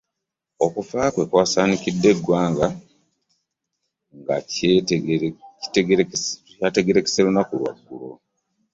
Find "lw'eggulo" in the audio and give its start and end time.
7.59-8.09